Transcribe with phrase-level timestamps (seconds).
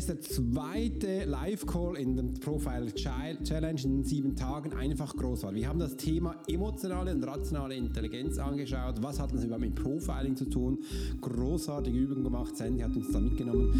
[0.00, 4.72] ist der zweite Live-Call in dem Profile Challenge in sieben Tagen.
[4.72, 5.60] Einfach großartig.
[5.60, 9.02] Wir haben das Thema emotionale und rationale Intelligenz angeschaut.
[9.02, 10.78] Was hat das überhaupt mit Profiling zu tun?
[11.20, 12.56] Großartige Übungen gemacht.
[12.56, 13.74] Sandy hat uns da mitgenommen.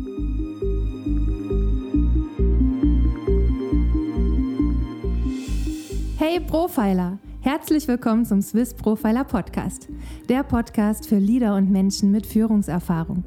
[6.19, 7.19] Hey Profiler!
[7.41, 9.89] Herzlich willkommen zum Swiss Profiler Podcast,
[10.29, 13.25] der Podcast für Leader und Menschen mit Führungserfahrung.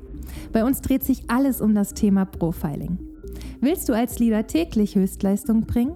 [0.51, 2.97] Bei uns dreht sich alles um das Thema Profiling.
[3.61, 5.95] Willst du als Leader täglich Höchstleistung bringen?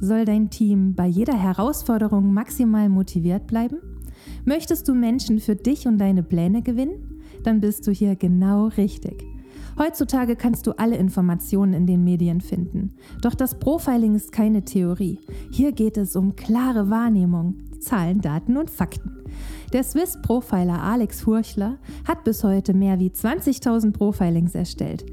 [0.00, 3.78] Soll dein Team bei jeder Herausforderung maximal motiviert bleiben?
[4.44, 7.22] Möchtest du Menschen für dich und deine Pläne gewinnen?
[7.42, 9.24] Dann bist du hier genau richtig.
[9.78, 12.94] Heutzutage kannst du alle Informationen in den Medien finden.
[13.20, 15.18] Doch das Profiling ist keine Theorie.
[15.50, 19.24] Hier geht es um klare Wahrnehmung, Zahlen, Daten und Fakten.
[19.72, 25.04] Der Swiss Profiler Alex Furchler hat bis heute mehr wie 20.000 Profilings erstellt.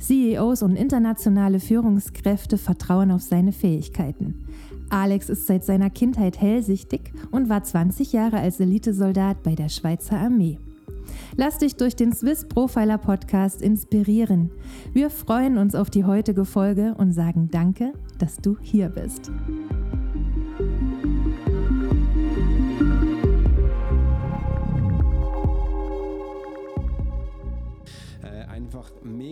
[0.00, 4.46] CEOs und internationale Führungskräfte vertrauen auf seine Fähigkeiten.
[4.90, 10.18] Alex ist seit seiner Kindheit hellsichtig und war 20 Jahre als Elitesoldat bei der Schweizer
[10.18, 10.58] Armee.
[11.36, 14.50] Lass dich durch den Swiss Profiler Podcast inspirieren.
[14.92, 19.30] Wir freuen uns auf die heutige Folge und sagen Danke, dass du hier bist.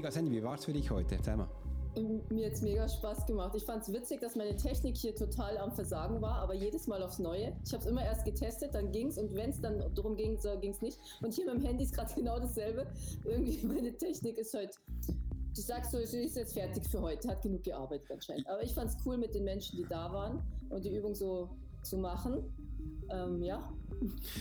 [0.07, 0.31] Mega Sandy.
[0.31, 1.19] Wie war es für dich heute?
[1.23, 1.49] Sag mal.
[2.29, 3.55] Mir hat es mega Spaß gemacht.
[3.57, 7.03] Ich fand es witzig, dass meine Technik hier total am Versagen war, aber jedes Mal
[7.03, 7.57] aufs Neue.
[7.65, 10.39] Ich habe es immer erst getestet, dann ging es und wenn es dann darum ging,
[10.39, 10.99] so ging es nicht.
[11.23, 12.87] Und hier mit dem Handy ist gerade genau dasselbe.
[13.25, 14.77] Irgendwie meine Technik ist heute
[15.59, 18.47] ich sag so, sie ist jetzt fertig für heute, hat genug gearbeitet anscheinend.
[18.47, 21.49] Aber ich fand es cool mit den Menschen, die da waren und die Übung so
[21.83, 22.45] zu machen.
[23.11, 23.73] Ähm, ja,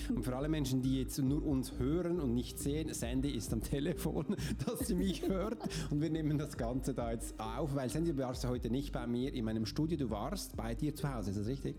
[0.09, 3.61] und für alle Menschen, die jetzt nur uns hören und nicht sehen, Sandy ist am
[3.63, 4.35] Telefon,
[4.65, 5.57] dass sie mich hört.
[5.91, 9.07] Und wir nehmen das Ganze da jetzt auf, weil Sandy, du warst heute nicht bei
[9.07, 11.75] mir in meinem Studio, du warst bei dir zu Hause, ist das richtig?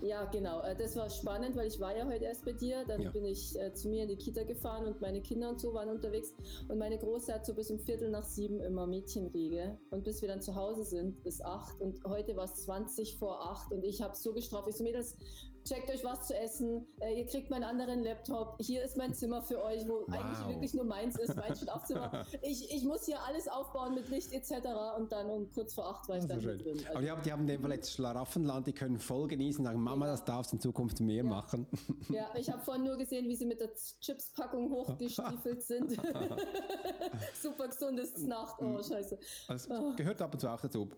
[0.00, 0.62] Ja, genau.
[0.62, 2.84] Äh, das war spannend, weil ich war ja heute erst bei dir.
[2.86, 3.10] Dann ja.
[3.10, 5.88] bin ich äh, zu mir in die Kita gefahren und meine Kinder und so waren
[5.88, 6.34] unterwegs.
[6.68, 9.78] Und meine Große hat so bis um Viertel nach sieben immer Mädchenriege.
[9.90, 11.80] Und bis wir dann zu Hause sind, ist acht.
[11.80, 13.70] Und heute war es 20 vor acht.
[13.70, 14.66] Und ich habe so gestraft.
[14.68, 15.16] Ich so, Mädels,
[15.64, 19.42] checkt euch was zu essen, äh, ihr kriegt meinen anderen Laptop, hier ist mein Zimmer
[19.42, 20.08] für euch, wo wow.
[20.08, 22.26] eigentlich wirklich nur meins ist, mein Schlafzimmer.
[22.42, 24.52] ich, ich muss hier alles aufbauen mit Licht etc.
[24.98, 26.78] und dann um kurz vor acht war ich dann so drin.
[26.78, 29.64] Also, Aber die haben, die haben in dem Fall jetzt Schlaraffenland, die können voll genießen,
[29.64, 30.12] sagen, Mama, ja.
[30.12, 31.22] das darfst du in Zukunft mehr ja.
[31.24, 31.66] machen.
[32.08, 35.92] ja, ich habe vorhin nur gesehen, wie sie mit der Chipspackung hochgestiefelt sind.
[37.42, 39.18] Super gesundes Nacht, oh scheiße.
[39.48, 40.88] Das gehört ab und zu auch dazu.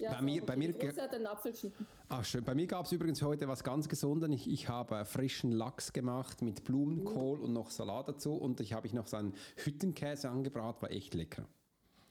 [0.00, 0.74] Ja, bei, mir, bei mir,
[2.08, 2.42] Ach schön.
[2.42, 4.28] Bei mir gab es übrigens heute was ganz Gesundes.
[4.30, 7.44] Ich, ich habe frischen Lachs gemacht mit Blumenkohl mhm.
[7.44, 8.34] und noch Salat dazu.
[8.34, 11.46] Und ich habe ich noch so einen Hüttenkäse angebraten, war echt lecker.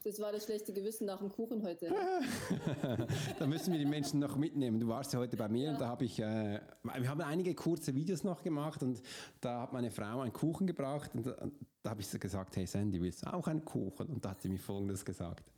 [0.03, 1.89] Das war das schlechte Gewissen nach dem Kuchen heute.
[3.39, 4.79] da müssen wir die Menschen noch mitnehmen.
[4.79, 5.71] Du warst ja heute bei mir ja.
[5.71, 9.01] und da habe ich, äh, wir haben einige kurze Videos noch gemacht und
[9.39, 11.47] da hat meine Frau einen Kuchen gebracht und da,
[11.81, 14.07] da habe ich so gesagt, hey Sandy, willst du auch einen Kuchen?
[14.07, 15.49] Und da hat sie mir Folgendes gesagt.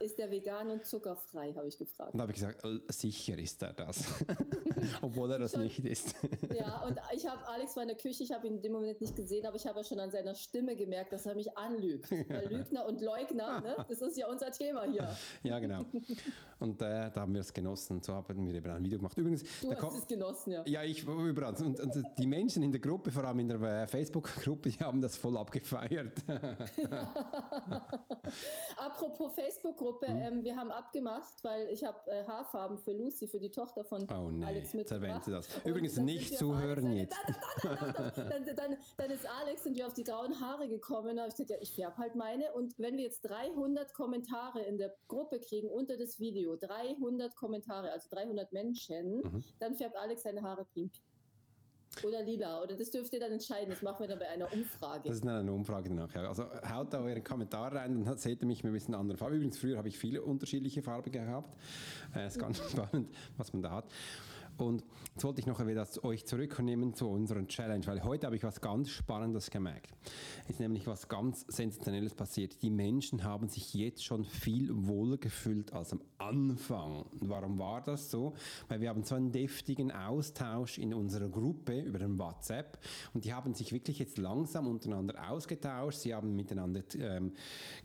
[0.00, 2.12] Ist der vegan und zuckerfrei, habe ich gefragt.
[2.12, 4.04] Und da habe ich gesagt, äh, sicher ist er das.
[5.02, 6.14] Obwohl er das schon, nicht ist.
[6.54, 9.00] ja, und ich habe Alex war in der Küche, ich habe ihn in dem Moment
[9.00, 12.10] nicht gesehen, aber ich habe ja schon an seiner Stimme gemerkt, dass er mich anlügt.
[12.10, 13.76] Weil Lügner und Leugner, ne?
[13.88, 15.08] das ist ja unser Thema hier.
[15.42, 15.84] ja, genau.
[16.58, 18.02] Und äh, da haben wir es genossen.
[18.02, 19.16] So haben wir eben ein Video gemacht.
[19.16, 20.62] Übrigens, du hast es genossen, ja.
[20.66, 21.54] Ja, ich überall.
[21.62, 25.00] Und, und, die Menschen in der Gruppe, vor allem in der äh, Facebook-Gruppe, die haben
[25.00, 26.12] das voll abgefeiert.
[28.76, 30.16] Apropos Facebook-Gruppe, hm?
[30.16, 34.06] ähm, wir haben abgemacht, weil ich habe äh, Haarfarben für Lucy, für die Tochter von
[34.10, 34.44] oh, nee.
[34.44, 35.22] Alex mitgebracht.
[35.26, 35.48] Das.
[35.64, 37.16] Übrigens nicht zuhören jetzt.
[37.62, 41.16] Dann, dann, dann, ist Alex und wir auf die grauen Haare gekommen.
[41.16, 42.52] Da habe ich gesagt, ja, ich färbe halt meine.
[42.52, 47.92] Und wenn wir jetzt 300 Kommentare in der Gruppe kriegen unter das Video, 300 Kommentare,
[47.92, 49.44] also 300 Menschen, mhm.
[49.58, 50.92] dann färbt Alex seine Haare pink.
[52.04, 53.70] Oder lila, oder das dürft ihr dann entscheiden.
[53.70, 55.08] Das machen wir dann bei einer Umfrage.
[55.08, 56.14] Das ist dann eine Umfrage danach.
[56.14, 56.28] Ja.
[56.28, 59.34] Also haut da eure Kommentare rein, dann seht ihr mich mit ein bisschen anderen Farben.
[59.36, 61.56] Übrigens, früher habe ich viele unterschiedliche Farben gehabt.
[62.12, 63.84] Es äh, ist ganz spannend, was man da hat.
[64.60, 64.84] Und
[65.14, 68.60] jetzt wollte ich noch wieder euch zurücknehmen zu unserer Challenge, weil heute habe ich was
[68.60, 69.90] ganz Spannendes gemerkt.
[70.44, 72.62] Es ist nämlich was ganz Sensationelles passiert.
[72.62, 77.06] Die Menschen haben sich jetzt schon viel wohler gefühlt als am Anfang.
[77.20, 78.34] warum war das so?
[78.68, 82.78] Weil wir haben so einen deftigen Austausch in unserer Gruppe über den WhatsApp
[83.14, 86.00] und die haben sich wirklich jetzt langsam untereinander ausgetauscht.
[86.00, 87.32] Sie haben miteinander ähm,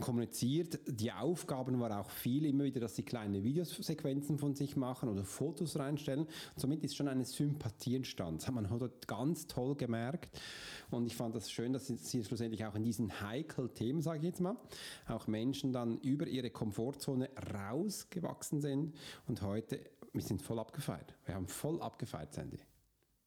[0.01, 0.79] kommuniziert.
[0.87, 5.23] Die Aufgaben waren auch viel immer wieder, dass sie kleine Videosequenzen von sich machen oder
[5.23, 6.27] Fotos reinstellen.
[6.57, 8.39] So somit ist schon eine Sympathie entstanden.
[8.39, 10.35] Das hat man heute ganz toll gemerkt.
[10.89, 14.23] Und ich fand das schön, dass sie schlussendlich auch in diesen heiklen Themen, sage ich
[14.25, 14.57] jetzt mal,
[15.07, 18.95] auch Menschen dann über ihre Komfortzone rausgewachsen sind.
[19.27, 19.79] Und heute,
[20.11, 21.13] wir sind voll abgefeiert.
[21.25, 22.57] Wir haben voll abgefeiert, Sandy.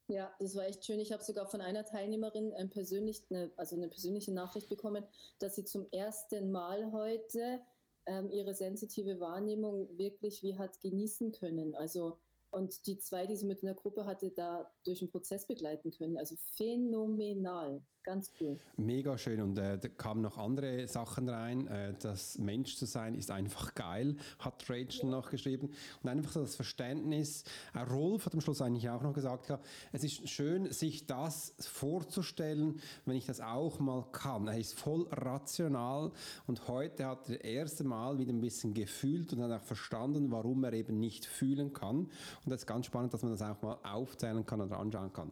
[0.09, 0.99] Ja, das war echt schön.
[0.99, 5.05] Ich habe sogar von einer Teilnehmerin ein persönlich, eine, also eine persönliche Nachricht bekommen,
[5.39, 7.61] dass sie zum ersten Mal heute
[8.07, 11.77] ähm, ihre sensitive Wahrnehmung wirklich wie hat genießen können.
[11.77, 12.19] Also
[12.51, 15.91] und die zwei, die sie mit in der Gruppe hatte, da durch den Prozess begleiten
[15.91, 16.17] können.
[16.17, 17.83] Also phänomenal.
[18.09, 18.59] Ganz cool.
[18.79, 19.43] Mega schön.
[19.43, 21.67] Und äh, da kamen noch andere Sachen rein.
[21.67, 25.11] Äh, das Mensch zu sein ist einfach geil, hat Rachel ja.
[25.11, 25.73] noch geschrieben.
[26.03, 27.45] Und einfach so das Verständnis.
[27.75, 29.61] Äh, Rolf hat am Schluss eigentlich auch noch gesagt, ja,
[29.93, 34.49] es ist schön, sich das vorzustellen, wenn ich das auch mal kann.
[34.49, 36.11] Er ist voll rational
[36.47, 40.31] und heute hat er das erste Mal wieder ein bisschen gefühlt und hat auch verstanden,
[40.31, 42.11] warum er eben nicht fühlen kann.
[42.45, 45.31] Und das ist ganz spannend, dass man das auch mal aufzählen kann oder anschauen kann.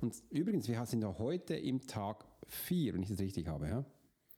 [0.00, 3.68] Und übrigens, wir sind ja heute im Tag Tag 4, wenn ich das richtig habe.
[3.68, 3.84] Ja?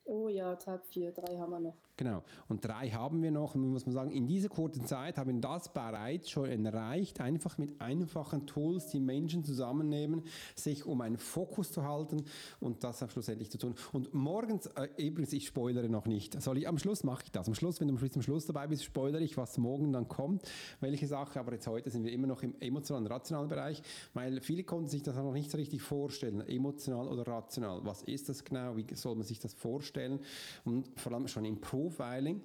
[0.04, 1.76] Oh ja, Tag 4, drei haben wir noch.
[1.96, 2.22] Genau.
[2.48, 3.54] Und drei haben wir noch.
[3.54, 7.56] Und muss man sagen, in dieser kurzen Zeit haben wir das bereits schon erreicht, einfach
[7.56, 10.22] mit einfachen Tools die Menschen zusammennehmen,
[10.54, 12.24] sich um einen Fokus zu halten
[12.60, 13.74] und das am schlussendlich zu tun.
[13.92, 16.40] Und morgens, äh, übrigens, ich spoilere noch nicht.
[16.42, 17.48] Soll ich am Schluss mache ich das.
[17.48, 20.42] Am Schluss, wenn du bis zum Schluss dabei bist, spoilere ich, was morgen dann kommt,
[20.80, 21.40] welche Sache.
[21.40, 23.82] Aber jetzt heute sind wir immer noch im emotionalen, rationalen Bereich,
[24.12, 27.80] weil viele konnten sich das noch nicht so richtig vorstellen, emotional oder rational.
[27.84, 28.76] Was ist das genau?
[28.76, 30.20] Wie soll man sich das vorstellen?
[30.64, 32.42] Und vor allem schon im Pro Profiling.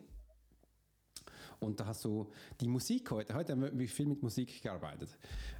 [1.60, 3.34] Und da hast du die Musik heute.
[3.34, 5.10] Heute haben wir viel mit Musik gearbeitet.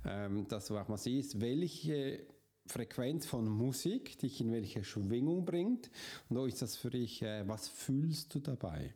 [0.06, 2.26] Ähm, dass du auch mal siehst, welche
[2.66, 5.90] Frequenz von Musik dich in welche Schwingung bringt.
[6.30, 8.94] Und wo ist das für dich, äh, was fühlst du dabei?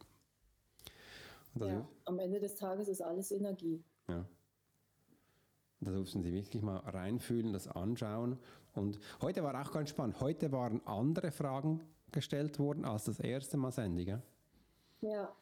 [1.55, 3.83] Ja, am Ende des Tages ist alles Energie.
[4.09, 4.27] Ja.
[5.79, 8.37] Da durften Sie wirklich mal reinfühlen, das anschauen.
[8.73, 10.19] Und heute war auch ganz spannend.
[10.19, 14.21] Heute waren andere Fragen gestellt worden als das erste Mal Sendung.
[15.01, 15.35] Ja,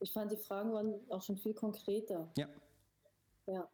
[0.00, 2.30] ich fand die Fragen waren auch schon viel konkreter.
[2.36, 2.48] Ja.
[3.46, 3.68] Ja.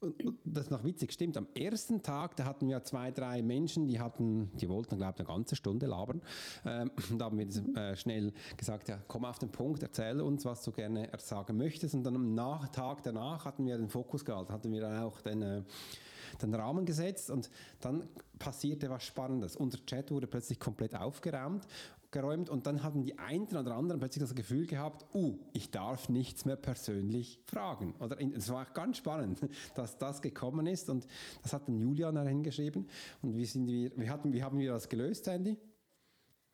[0.00, 1.36] Und, das ist noch witzig, stimmt.
[1.36, 5.20] Am ersten Tag, da hatten wir zwei, drei Menschen, die hatten, die wollten, glaube ich,
[5.20, 6.20] eine ganze Stunde labern.
[6.64, 10.62] Ähm, da haben wir äh, schnell gesagt, ja, komm auf den Punkt, erzähl uns, was
[10.62, 11.94] du gerne sagen möchtest.
[11.94, 15.20] Und dann am Nach Tag danach hatten wir den Fokus gehalten, hatten wir dann auch
[15.22, 15.62] den, äh,
[16.42, 17.50] den Rahmen gesetzt und
[17.80, 19.56] dann passierte was Spannendes.
[19.56, 21.66] Unser Chat wurde plötzlich komplett aufgeräumt
[22.10, 26.08] geräumt und dann hatten die einen oder anderen plötzlich das Gefühl gehabt, uh, ich darf
[26.08, 27.94] nichts mehr persönlich fragen.
[28.00, 29.40] Oder es war ganz spannend,
[29.74, 31.06] dass das gekommen ist und
[31.42, 32.88] das hat dann Julian hingeschrieben
[33.22, 35.56] und wie sind wir, wie, hatten, wie haben wir das gelöst, Andy?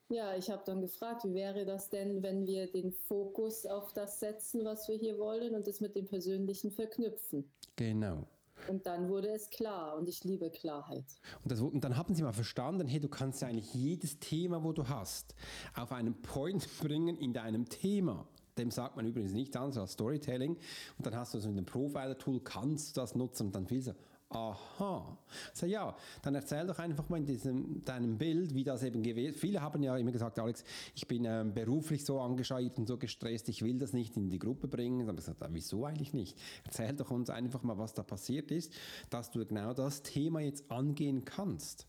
[0.08, 4.20] Ja, ich habe dann gefragt, wie wäre das denn, wenn wir den Fokus auf das
[4.20, 7.50] setzen, was wir hier wollen und das mit dem Persönlichen verknüpfen?
[7.76, 8.26] Genau.
[8.68, 11.04] Und dann wurde es klar und ich liebe Klarheit.
[11.42, 14.62] Und, das, und, dann haben sie mal verstanden, hey, du kannst ja eigentlich jedes Thema,
[14.62, 15.34] wo du hast,
[15.74, 18.26] auf einen Point bringen in deinem Thema.
[18.58, 20.56] Dem sagt man übrigens nicht anders als Storytelling.
[20.98, 23.80] Und dann hast du so mit dem Profiler-Tool, kannst du das nutzen und dann viel
[23.80, 23.92] so,
[24.34, 25.18] aha.
[25.52, 29.38] So, ja, dann erzähl doch einfach mal in diesem, deinem Bild, wie das eben gewesen
[29.38, 30.64] Viele haben ja immer gesagt, Alex,
[30.94, 34.38] ich bin ähm, beruflich so angescheuert und so gestresst, ich will das nicht in die
[34.38, 35.08] Gruppe bringen.
[35.08, 36.38] Aber ich gesagt, wieso eigentlich nicht?
[36.64, 38.72] Erzähl doch uns einfach mal, was da passiert ist,
[39.10, 41.86] dass du genau das Thema jetzt angehen kannst.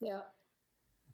[0.00, 0.30] Ja.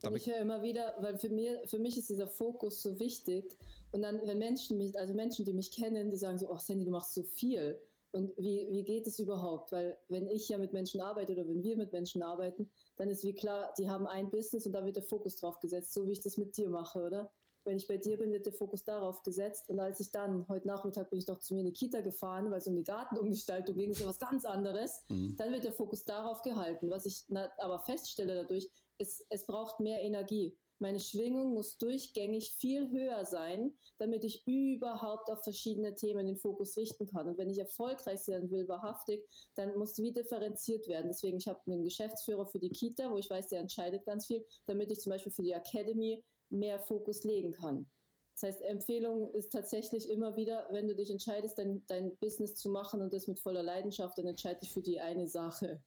[0.02, 3.56] Und ich höre immer wieder, weil für, mir, für mich ist dieser Fokus so wichtig.
[3.92, 6.84] Und dann, wenn Menschen mich, also Menschen, die mich kennen, die sagen so, ach Sandy,
[6.84, 7.78] du machst so viel.
[8.12, 9.72] Und wie, wie geht es überhaupt?
[9.72, 13.24] Weil wenn ich ja mit Menschen arbeite oder wenn wir mit Menschen arbeiten, dann ist
[13.24, 16.12] wie klar, die haben ein Business und da wird der Fokus drauf gesetzt, so wie
[16.12, 17.32] ich das mit dir mache, oder?
[17.64, 19.68] Wenn ich bei dir bin, wird der Fokus darauf gesetzt.
[19.68, 22.50] Und als ich dann, heute Nachmittag bin ich doch zu mir in die Kita gefahren,
[22.50, 25.36] weil es um die Gartenumgestaltung ging, ist ja was ganz anderes, mhm.
[25.36, 26.90] dann wird der Fokus darauf gehalten.
[26.90, 27.24] Was ich
[27.58, 30.56] aber feststelle dadurch, ist, es braucht mehr Energie.
[30.82, 36.76] Meine Schwingung muss durchgängig viel höher sein, damit ich überhaupt auf verschiedene Themen den Fokus
[36.76, 37.28] richten kann.
[37.28, 39.24] Und wenn ich erfolgreich sein will, wahrhaftig,
[39.54, 41.06] dann muss wie differenziert werden.
[41.06, 44.44] Deswegen, ich habe einen Geschäftsführer für die Kita, wo ich weiß, der entscheidet ganz viel,
[44.66, 47.88] damit ich zum Beispiel für die Academy mehr Fokus legen kann.
[48.34, 52.68] Das heißt, Empfehlung ist tatsächlich immer wieder, wenn du dich entscheidest, dein, dein Business zu
[52.70, 55.80] machen und das mit voller Leidenschaft, dann entscheide dich für die eine Sache.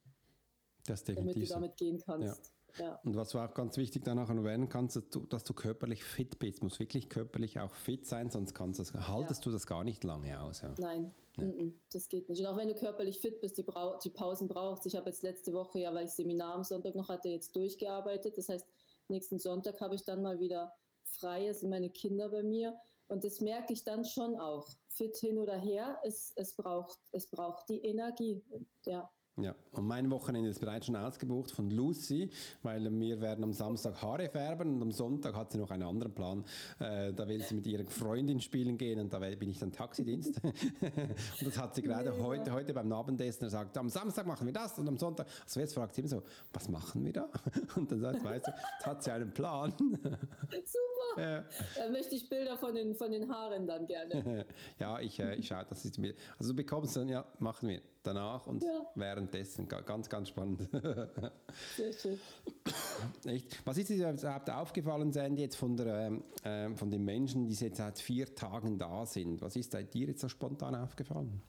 [0.86, 2.46] Das damit du damit gehen kannst.
[2.46, 2.55] Ja.
[2.80, 3.00] Ja.
[3.04, 6.40] Und was du auch ganz wichtig danach erwähnen kannst, dass du, dass du körperlich fit
[6.40, 6.62] bist.
[6.62, 9.46] Du musst wirklich körperlich auch fit sein, sonst kannst das, haltest ja.
[9.46, 10.62] du das gar nicht lange aus.
[10.62, 10.74] Ja.
[10.78, 11.46] Nein, ja.
[11.92, 12.40] das geht nicht.
[12.42, 14.86] Und auch wenn du körperlich fit bist, die, Brau die Pausen brauchst.
[14.86, 18.38] Ich habe jetzt letzte Woche, ja, weil ich Seminar am Sonntag noch hatte, jetzt durchgearbeitet.
[18.38, 18.68] Das heißt,
[19.08, 22.78] nächsten Sonntag habe ich dann mal wieder frei, es sind meine Kinder bei mir.
[23.08, 24.68] Und das merke ich dann schon auch.
[24.90, 28.44] Fit hin oder her, es, es, braucht, es braucht die Energie.
[28.86, 29.10] Ja.
[29.38, 32.30] Ja, und mein Wochenende ist bereits schon ausgebucht von Lucy,
[32.64, 36.14] weil wir werden am Samstag Haare färben und am Sonntag hat sie noch einen anderen
[36.14, 36.46] Plan.
[36.80, 40.40] Äh, da will sie mit ihrer Freundin spielen gehen und da bin ich dann Taxidienst.
[40.44, 44.54] und das hat sie gerade nee, heute, heute beim Abendessen gesagt, am Samstag machen wir
[44.54, 45.28] das und am Sonntag.
[45.44, 46.24] Also jetzt fragt sie immer so,
[46.54, 47.30] was machen wir da?
[47.76, 49.74] Und dann sagt sie, weißt du, jetzt hat sie einen Plan.
[49.80, 50.95] Super.
[51.18, 51.46] Ja.
[51.76, 54.46] Da möchte ich Bilder von den, von den Haaren dann gerne.
[54.80, 57.82] ja, ich, äh, ich schaue, dass ich mir, also du bekommst dann, ja, machen wir
[58.04, 58.86] danach und ja.
[58.96, 59.68] währenddessen.
[59.68, 60.70] Ganz, ganz spannend.
[61.76, 62.20] Sehr schön.
[63.26, 63.66] Echt?
[63.66, 66.12] Was ist dir überhaupt aufgefallen, Sandy, jetzt von, der,
[66.44, 69.42] äh, von den Menschen, die jetzt seit vier Tagen da sind?
[69.42, 71.42] Was ist dir jetzt so spontan aufgefallen?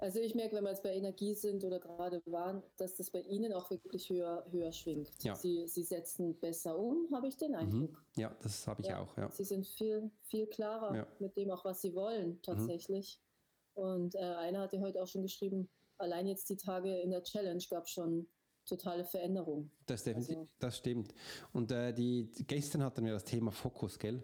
[0.00, 3.20] Also ich merke, wenn wir jetzt bei Energie sind oder gerade waren, dass das bei
[3.20, 5.10] Ihnen auch wirklich höher, höher schwingt.
[5.22, 5.34] Ja.
[5.34, 7.92] Sie, Sie setzen besser um, habe ich den Eindruck.
[7.92, 7.96] Mhm.
[8.16, 8.98] Ja, das habe ich ja.
[8.98, 9.14] auch.
[9.18, 9.30] Ja.
[9.30, 11.06] Sie sind viel, viel klarer ja.
[11.18, 12.42] mit dem auch, was Sie wollen mhm.
[12.42, 13.20] tatsächlich.
[13.76, 13.82] Mhm.
[13.82, 17.62] Und äh, einer hatte heute auch schon geschrieben, allein jetzt die Tage in der Challenge
[17.68, 18.26] gab es schon
[18.64, 19.70] totale Veränderungen.
[19.84, 21.12] Das, also, das stimmt.
[21.52, 24.22] Und äh, die, gestern hatten wir das Thema Fokus, gell?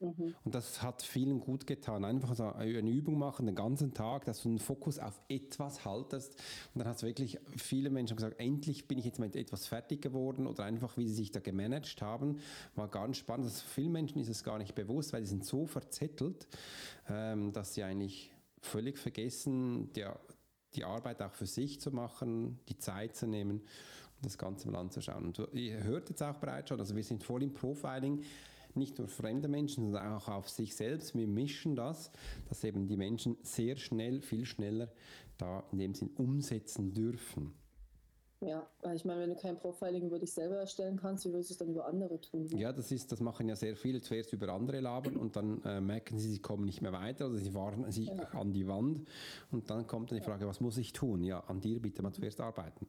[0.00, 0.34] Mhm.
[0.44, 2.04] Und das hat vielen gut getan.
[2.04, 6.34] Einfach so eine Übung machen den ganzen Tag, dass du einen Fokus auf etwas haltest.
[6.74, 10.00] Und dann hast du wirklich viele Menschen gesagt, endlich bin ich jetzt mit etwas fertig
[10.00, 12.38] geworden oder einfach, wie sie sich da gemanagt haben,
[12.74, 13.46] war ganz spannend.
[13.46, 16.48] Also vielen Menschen ist es gar nicht bewusst, weil sie sind so verzettelt,
[17.08, 20.18] ähm, dass sie eigentlich völlig vergessen, der,
[20.74, 24.80] die Arbeit auch für sich zu machen, die Zeit zu nehmen und das Ganze mal
[24.80, 25.26] anzuschauen.
[25.26, 28.22] Und ihr hört jetzt auch bereits schon, also wir sind voll im Profiling,
[28.76, 31.14] nicht nur fremde Menschen, sondern auch auf sich selbst.
[31.14, 32.10] Wir mischen das,
[32.48, 34.90] dass eben die Menschen sehr schnell, viel schneller
[35.38, 37.54] da in dem Sinn umsetzen dürfen.
[38.42, 41.52] Ja, ich meine, wenn du kein Profiling über dich selber erstellen kannst, wie willst du
[41.52, 42.46] es dann über andere tun?
[42.56, 44.00] Ja, das ist, das machen ja sehr viele.
[44.00, 47.36] Zuerst über andere labern und dann äh, merken sie, sie kommen nicht mehr weiter oder
[47.36, 48.14] sie fahren sich ja.
[48.32, 49.06] an die Wand
[49.50, 51.22] und dann kommt dann die Frage, was muss ich tun?
[51.22, 52.86] Ja, an dir bitte mal zuerst arbeiten.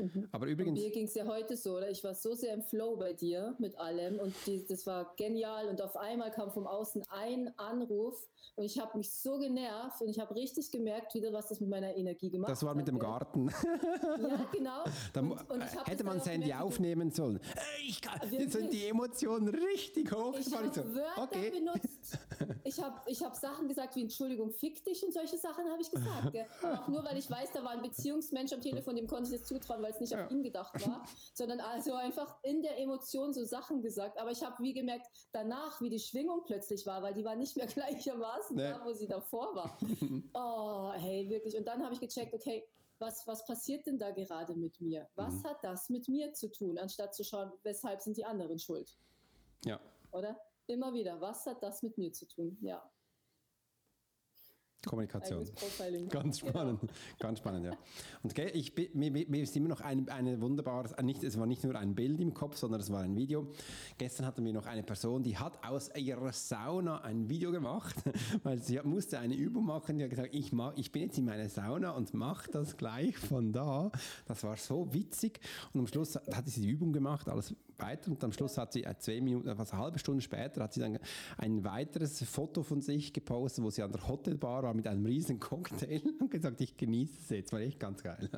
[0.00, 0.28] Mhm.
[0.32, 0.78] Aber übrigens.
[0.78, 1.90] Und mir ging es ja heute so, oder?
[1.90, 5.68] Ich war so sehr im Flow bei dir mit allem und die, das war genial.
[5.68, 10.08] Und auf einmal kam vom Außen ein Anruf und ich habe mich so genervt und
[10.08, 12.56] ich habe richtig gemerkt, wieder, was das mit meiner Energie gemacht hat.
[12.56, 13.48] Das war mit dem Garten.
[13.48, 14.84] Ja, genau.
[15.12, 17.40] Da und, und hätte man sein Handy aufnehmen sollen.
[17.86, 20.36] Ich kann, jetzt sind die Emotionen richtig hoch.
[20.38, 21.50] Ich habe so, Wörter okay.
[21.50, 22.18] benutzt.
[22.64, 25.90] Ich habe ich hab Sachen gesagt wie Entschuldigung, fick dich und solche Sachen habe ich
[25.90, 26.32] gesagt.
[26.32, 26.46] Gell?
[26.62, 29.48] auch nur, weil ich weiß, da war ein Beziehungsmensch am Telefon, dem konnte ich das
[29.48, 30.24] zutrauen, weil es nicht ja.
[30.24, 31.04] auf ihn gedacht war,
[31.34, 34.18] sondern also einfach in der Emotion so Sachen gesagt.
[34.18, 37.56] Aber ich habe wie gemerkt, danach, wie die Schwingung plötzlich war, weil die war nicht
[37.56, 38.62] mehr gleichermaßen nee.
[38.62, 39.78] da, wo sie davor war.
[40.34, 41.56] oh, hey, wirklich.
[41.56, 42.66] Und dann habe ich gecheckt, okay,
[42.98, 45.08] was, was passiert denn da gerade mit mir?
[45.14, 45.44] Was mhm.
[45.44, 48.96] hat das mit mir zu tun, anstatt zu schauen, weshalb sind die anderen schuld?
[49.64, 49.80] Ja.
[50.12, 50.38] Oder?
[50.66, 52.56] Immer wieder, was hat das mit mir zu tun?
[52.60, 52.88] Ja.
[54.86, 55.44] Kommunikation.
[56.08, 56.92] Ganz spannend, genau.
[57.18, 57.72] ganz spannend, ja.
[58.22, 61.46] Und okay, ich, mir, mir ist immer noch ein, eine wunderbare, äh, nicht, es war
[61.46, 63.52] nicht nur ein Bild im Kopf, sondern es war ein Video.
[63.98, 67.96] Gestern hatten wir noch eine Person, die hat aus ihrer Sauna ein Video gemacht,
[68.42, 69.98] weil sie musste eine Übung machen.
[69.98, 73.18] Die hat gesagt, ich, mach, ich bin jetzt in meiner Sauna und mache das gleich
[73.18, 73.90] von da.
[74.26, 75.40] Das war so witzig.
[75.74, 78.84] Und am Schluss hat sie die Übung gemacht, alles weiter und am Schluss hat sie
[78.84, 80.98] äh, zwei Minuten, fast eine halbe Stunde später, hat sie dann
[81.38, 85.40] ein weiteres Foto von sich gepostet, wo sie an der Hotelbar war mit einem riesen
[85.40, 88.28] Cocktail und gesagt, ich genieße es jetzt, war echt ganz geil.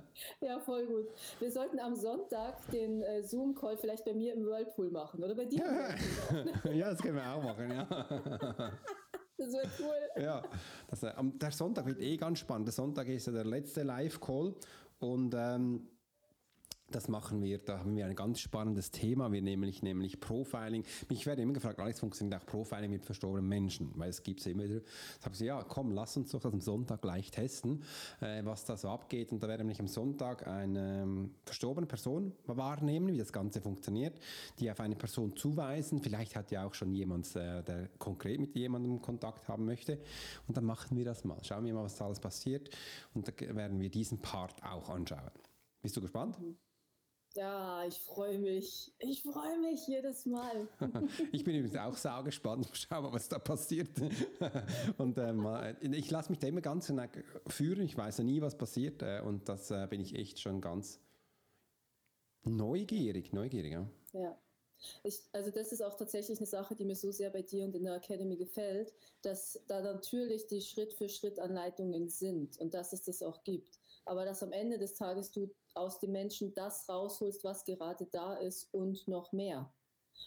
[0.40, 1.08] Ja, voll gut.
[1.40, 5.44] Wir sollten am Sonntag den äh, Zoom-Call vielleicht bei mir im Whirlpool machen oder bei
[5.44, 5.64] dir.
[6.72, 8.70] ja, das können wir auch machen, ja.
[9.38, 10.22] Das wird cool.
[10.22, 10.42] Ja,
[10.88, 12.68] das, äh, der Sonntag wird eh ganz spannend.
[12.68, 14.54] Der Sonntag ist ja der letzte Live-Call
[15.00, 15.88] und ähm,
[16.94, 20.84] das machen wir, da haben wir ein ganz spannendes Thema, wir nämlich, nämlich Profiling.
[21.08, 23.92] Mich werde immer gefragt, Alex, funktioniert auch Profiling mit verstorbenen Menschen?
[23.96, 24.80] Weil es gibt es immer wieder.
[24.80, 27.82] Ich habe gesagt, ja, komm, lass uns doch das am Sonntag gleich testen,
[28.20, 29.32] äh, was da so abgeht.
[29.32, 34.18] Und da werden wir am Sonntag eine ähm, verstorbene Person wahrnehmen, wie das Ganze funktioniert,
[34.58, 36.00] die auf eine Person zuweisen.
[36.00, 39.98] Vielleicht hat ja auch schon jemand, äh, der konkret mit jemandem Kontakt haben möchte.
[40.46, 41.42] Und dann machen wir das mal.
[41.42, 42.70] Schauen wir mal, was da alles passiert.
[43.14, 45.30] Und da werden wir diesen Part auch anschauen.
[45.82, 46.38] Bist du gespannt?
[46.40, 46.56] Mhm.
[47.34, 48.92] Ja, ich freue mich.
[48.98, 50.68] Ich freue mich jedes Mal.
[51.32, 52.68] ich bin übrigens auch sau gespannt.
[52.72, 53.90] Schau mal, was da passiert.
[54.98, 55.46] und ähm,
[55.80, 56.92] ich lasse mich da immer ganz
[57.46, 57.82] führen.
[57.82, 59.02] Ich weiß ja nie, was passiert.
[59.02, 61.00] Äh, und das äh, bin ich echt schon ganz
[62.44, 63.32] neugierig.
[63.32, 63.88] Neugierig, ja.
[64.12, 64.38] Ja.
[65.04, 67.74] Ich, also das ist auch tatsächlich eine Sache, die mir so sehr bei dir und
[67.74, 72.92] in der Academy gefällt, dass da natürlich die Schritt für Schritt Anleitungen sind und dass
[72.92, 73.78] es das auch gibt.
[74.04, 78.34] Aber dass am Ende des Tages du aus dem Menschen das rausholst, was gerade da
[78.34, 79.72] ist und noch mehr.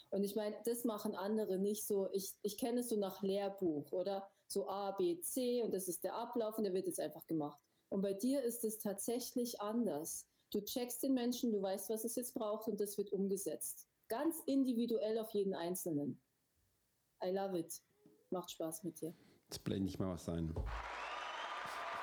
[0.09, 2.09] Und ich meine, das machen andere nicht so.
[2.11, 6.03] Ich, ich kenne es so nach Lehrbuch oder so A, B, C und das ist
[6.03, 7.59] der Ablauf und der wird jetzt einfach gemacht.
[7.89, 10.25] Und bei dir ist es tatsächlich anders.
[10.51, 13.87] Du checkst den Menschen, du weißt, was es jetzt braucht und das wird umgesetzt.
[14.07, 16.21] Ganz individuell auf jeden Einzelnen.
[17.23, 17.81] I love it.
[18.29, 19.13] Macht Spaß mit dir.
[19.49, 20.53] Jetzt blende ich mal was ein.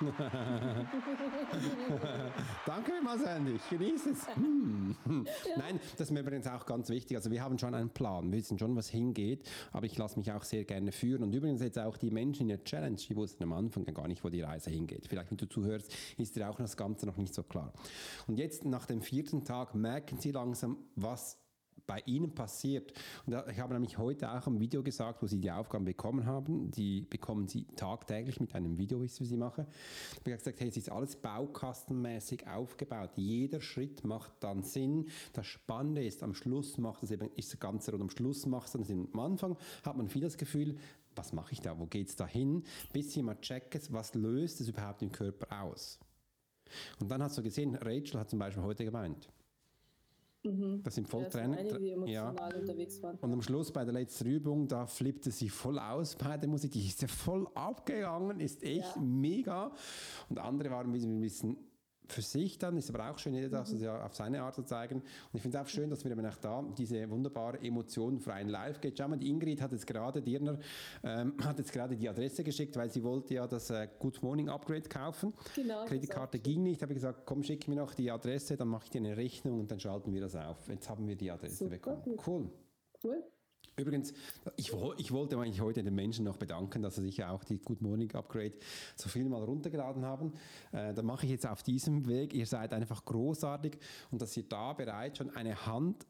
[2.67, 2.93] Danke
[3.37, 3.57] Andy.
[3.57, 4.27] Ich genieße es.
[4.43, 4.97] Hm.
[5.49, 5.59] Ja.
[5.59, 7.17] Nein, das ist mir übrigens auch ganz wichtig.
[7.17, 8.31] Also wir haben schon einen Plan.
[8.31, 9.49] Wir wissen schon, was hingeht.
[9.73, 11.23] Aber ich lasse mich auch sehr gerne führen.
[11.23, 14.25] Und übrigens jetzt auch die Menschen in der Challenge, die wussten am Anfang gar nicht,
[14.25, 15.07] wo die Reise hingeht.
[15.09, 17.73] Vielleicht, wenn du zuhörst, ist dir auch das Ganze noch nicht so klar.
[18.27, 21.42] Und jetzt nach dem vierten Tag merken sie langsam, was
[21.87, 22.93] bei ihnen passiert.
[23.27, 26.71] Und ich habe nämlich heute auch ein Video gesagt, wo sie die Aufgaben bekommen haben.
[26.71, 29.67] Die bekommen sie tagtäglich mit einem Video, wie ich sie mache.
[30.13, 33.11] Ich habe gesagt, hey, es ist alles baukastenmäßig aufgebaut.
[33.17, 35.09] Jeder Schritt macht dann Sinn.
[35.33, 38.67] Das Spannende ist, am Schluss macht es eben, ist das Ganze und am Schluss macht
[38.67, 39.09] es dann Sinn.
[39.13, 40.77] Am Anfang hat man viel das Gefühl,
[41.15, 44.69] was mache ich da, wo geht es da hin, bis jemand checkt, was löst es
[44.69, 45.99] überhaupt im Körper aus.
[47.01, 49.29] Und dann hast du gesehen, Rachel hat zum Beispiel heute gemeint,
[50.45, 50.83] Mhm.
[50.83, 51.59] Das sind voll ja, Tränen.
[51.59, 52.59] Einige, die emotional ja.
[52.59, 53.17] unterwegs waren.
[53.21, 56.73] Und am Schluss bei der letzten Übung, da flippte sie voll aus bei der Musik.
[56.73, 59.03] Die ist ja voll abgegangen, ist echt ja.
[59.03, 59.73] mega.
[60.29, 61.57] Und andere waren ein bisschen
[62.13, 63.85] für sich dann, ist aber auch schön, jeder darf es mhm.
[63.85, 64.97] ja auf seine Art zu zeigen.
[64.97, 65.05] Und
[65.35, 68.51] ich finde es auch schön, dass wir eben auch da diese wunderbare Emotion für einen
[68.51, 68.99] Live geht.
[68.99, 70.59] Schau mal, die Ingrid hat jetzt gerade, Dirner,
[71.03, 74.49] ähm, hat jetzt gerade die Adresse geschickt, weil sie wollte ja das äh, Good Morning
[74.49, 75.33] Upgrade kaufen.
[75.55, 75.85] Genau.
[75.85, 78.91] Kreditkarte ging nicht, habe ich gesagt, komm, schick mir noch die Adresse, dann mache ich
[78.91, 80.69] dir eine Rechnung und dann schalten wir das auf.
[80.69, 82.19] Jetzt haben wir die Adresse Super, bekommen.
[82.27, 82.51] Cool.
[83.05, 83.25] Cool.
[83.77, 84.13] Übrigens,
[84.57, 87.81] ich, ich, wollte eigentlich heute den Menschen noch bedanken, dass sie sich auch die Good
[87.81, 88.53] Morning Upgrade
[88.97, 90.35] so viel mal runtergeladen haben.
[90.73, 92.35] Äh, da mache ich jetzt auf diesem Weg.
[92.35, 93.79] Ihr seid einfach großartig
[94.11, 96.07] und dass ihr da bereits schon eine Hand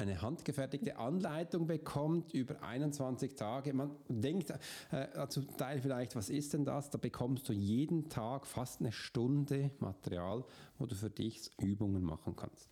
[0.00, 3.72] eine handgefertigte Anleitung bekommt über 21 Tage.
[3.72, 4.52] Man denkt
[4.92, 6.90] äh, zum Teil vielleicht, was ist denn das?
[6.90, 10.44] Da bekommst du jeden Tag fast eine Stunde Material,
[10.78, 12.70] wo du für dich Übungen machen kannst.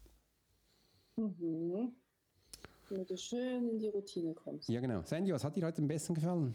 [1.16, 1.96] Mhm
[2.90, 4.68] damit du schön in die Routine kommst.
[4.68, 5.02] Ja, genau.
[5.02, 6.54] Sandy, was hat dir heute am besten gefallen?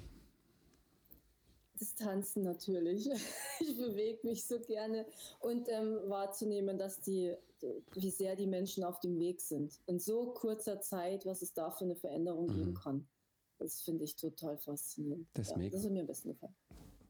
[1.79, 3.10] Das Tanzen natürlich.
[3.60, 5.05] Ich bewege mich so gerne
[5.40, 7.36] und ähm, wahrzunehmen, dass die,
[7.94, 9.79] wie sehr die Menschen auf dem Weg sind.
[9.86, 12.55] In so kurzer Zeit, was es da für eine Veränderung mhm.
[12.55, 13.08] geben kann.
[13.60, 15.27] Das finde ich total faszinierend.
[15.36, 16.55] Das, ja, das hat mir am besten gefallen.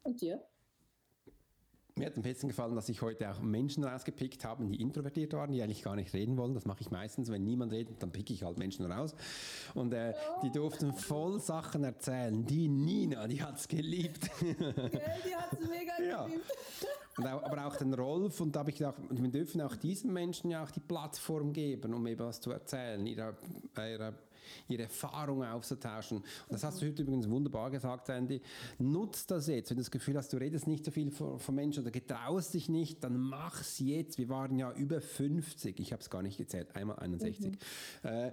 [0.03, 0.43] Und dir?
[1.95, 5.51] Mir hat am besten gefallen, dass ich heute auch Menschen rausgepickt habe, die introvertiert waren,
[5.51, 6.53] die eigentlich gar nicht reden wollen.
[6.53, 9.13] Das mache ich meistens, wenn niemand redet, dann picke ich halt Menschen raus.
[9.73, 12.45] Und äh, die durften voll Sachen erzählen.
[12.45, 14.29] Die Nina, die hat es geliebt.
[14.39, 14.55] Gell,
[15.25, 16.27] die hat es mega ja.
[17.15, 17.33] geliebt.
[17.33, 20.51] Auch, aber auch den Rolf und da habe ich gedacht, wir dürfen auch diesen Menschen
[20.51, 23.35] ja auch die Plattform geben, um eben was zu erzählen, ihre,
[23.77, 24.13] ihre
[24.67, 26.17] ihre Erfahrungen auszutauschen.
[26.17, 28.41] Und das hast du heute übrigens wunderbar gesagt, Sandy.
[28.79, 29.69] Nutz das jetzt.
[29.69, 32.69] Wenn du das Gefühl hast, du redest nicht so viel von, Menschen oder getraust dich
[32.69, 34.17] nicht, dann mach's jetzt.
[34.17, 37.51] Wir waren ja über 50, ich habe es gar nicht gezählt, einmal 61.
[38.03, 38.09] Mhm.
[38.09, 38.31] Äh,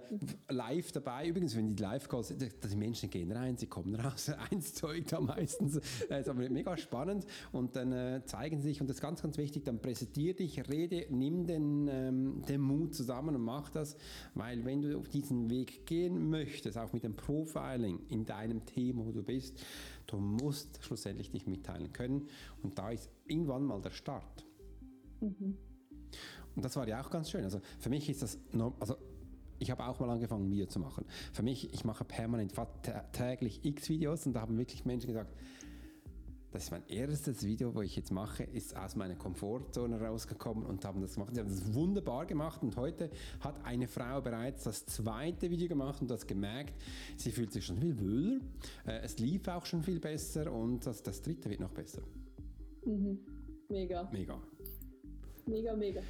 [0.49, 5.07] live dabei, übrigens, wenn die Live-Calls, die Menschen gehen rein, sie kommen raus, eins Zeug
[5.09, 5.81] da meistens.
[6.09, 9.23] Das ist aber mega spannend und dann äh, zeigen sie sich, und das ist ganz,
[9.23, 13.97] ganz wichtig, dann präsentier dich, rede, nimm den, ähm, den Mut zusammen und mach das,
[14.35, 19.07] weil wenn du auf diesen Weg gehen möchtest, auch mit dem Profiling in deinem Thema,
[19.07, 19.61] wo du bist,
[20.07, 22.29] du musst schlussendlich dich mitteilen können.
[22.63, 24.47] Und da ist irgendwann mal der Start.
[25.21, 25.57] Mhm.
[26.57, 27.45] Und das war ja auch ganz schön.
[27.45, 28.39] Also für mich ist das,
[28.81, 28.97] also
[29.59, 31.05] ich habe auch mal angefangen, Video zu machen.
[31.33, 32.53] Für mich, ich mache permanent
[33.13, 35.35] täglich x Videos und da haben wirklich Menschen gesagt,
[36.51, 40.85] das ist mein erstes Video, wo ich jetzt mache, ist aus meiner Komfortzone rausgekommen und
[40.85, 41.35] haben das gemacht.
[41.35, 46.01] Sie haben das wunderbar gemacht und heute hat eine Frau bereits das zweite Video gemacht
[46.01, 46.75] und das gemerkt,
[47.17, 48.41] sie fühlt sich schon viel wohler,
[48.87, 52.03] äh, es lief auch schon viel besser und das, das dritte wird noch besser.
[52.85, 53.19] Mhm.
[53.69, 54.09] Mega.
[54.11, 54.41] Mega.
[55.47, 56.01] Mega, mega.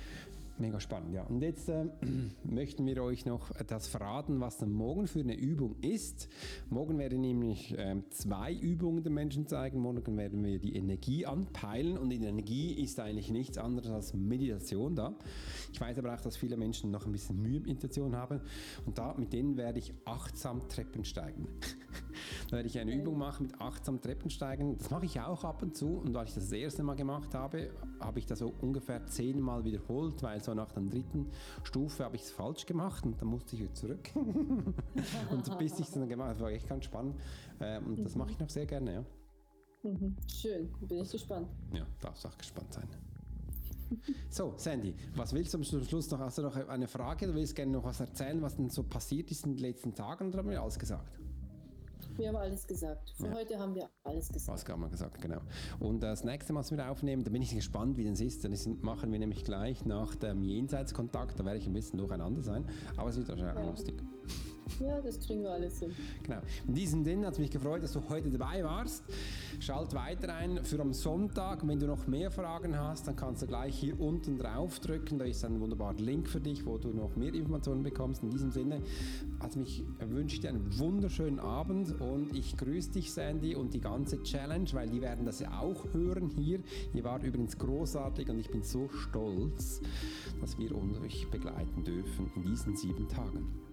[0.59, 1.23] Mega spannend, ja.
[1.23, 1.85] Und jetzt äh,
[2.45, 6.29] möchten wir euch noch das verraten, was dann morgen für eine Übung ist.
[6.69, 9.79] Morgen werden nämlich äh, zwei Übungen den Menschen zeigen.
[9.79, 14.97] Morgen werden wir die Energie anpeilen und der Energie ist eigentlich nichts anderes als Meditation
[14.97, 15.15] da.
[15.73, 18.41] Ich weiß aber auch, dass viele Menschen noch ein bisschen Mühe mit Meditation haben
[18.85, 21.47] und da mit denen werde ich achtsam Treppen steigen.
[22.51, 24.77] da werde ich eine Übung machen mit achtsam Treppensteigen.
[24.79, 27.35] Das mache ich auch ab und zu und weil ich das, das erste Mal gemacht
[27.35, 31.27] habe, habe ich das so ungefähr zehnmal wiederholt, weil so nach der dritten
[31.63, 34.11] Stufe habe ich es falsch gemacht und dann musste ich wieder zurück.
[34.15, 37.17] und bis ich es dann gemacht habe, war echt ganz spannend.
[37.61, 39.05] Ähm, und das mache ich noch sehr gerne, ja.
[39.83, 40.17] Mhm.
[40.27, 41.49] Schön, bin ich gespannt.
[41.73, 42.89] Ja, darfst auch gespannt sein.
[44.29, 46.19] So, Sandy, was willst du zum Schluss noch?
[46.19, 47.27] Hast du noch eine Frage?
[47.27, 50.29] Du willst gerne noch was erzählen, was denn so passiert ist in den letzten Tagen
[50.29, 51.19] oder haben wir alles gesagt?
[52.19, 53.13] Wir haben alles gesagt.
[53.17, 53.35] Für ja.
[53.35, 54.59] heute haben wir alles gesagt.
[54.59, 55.41] Was haben wir gesagt, genau.
[55.79, 58.45] Und das nächste Mal, was wir aufnehmen, da bin ich gespannt, wie das ist.
[58.45, 61.39] Das machen wir nämlich gleich nach dem Jenseitskontakt.
[61.39, 62.65] Da werde ich ein bisschen durcheinander sein.
[62.97, 63.71] Aber es wird wahrscheinlich ja.
[63.71, 64.03] lustig.
[64.81, 65.93] Ja, das kriegen wir alles hin.
[66.23, 66.41] Genau.
[66.67, 69.03] In diesem Sinne hat es mich gefreut, dass du heute dabei warst.
[69.61, 71.67] Schalt weiter ein für am Sonntag.
[71.67, 75.19] Wenn du noch mehr Fragen hast, dann kannst du gleich hier unten drauf drücken.
[75.19, 78.23] Da ist ein wunderbarer Link für dich, wo du noch mehr Informationen bekommst.
[78.23, 78.81] In diesem Sinne,
[79.41, 83.81] also mich wünsche ich dir einen wunderschönen Abend und ich grüße dich, Sandy, und die
[83.81, 86.61] ganze Challenge, weil die werden das ja auch hören hier.
[86.95, 89.81] Ihr wart übrigens großartig und ich bin so stolz,
[90.41, 93.68] dass wir euch begleiten dürfen in diesen sieben Tagen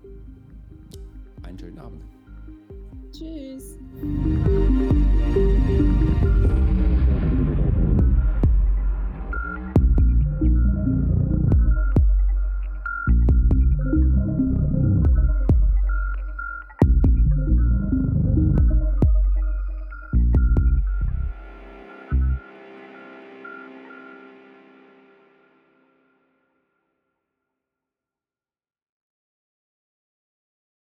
[1.45, 2.03] einen schönen Abend.
[3.11, 3.77] Tschüss.